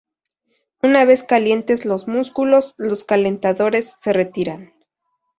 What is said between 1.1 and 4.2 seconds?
calientes los músculos, los calentadores se